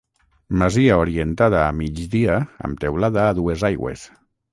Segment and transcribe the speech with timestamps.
[0.59, 4.07] Masia orientada a migdia amb teulada a dues aigües.